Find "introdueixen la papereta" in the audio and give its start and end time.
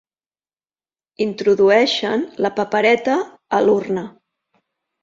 1.27-3.21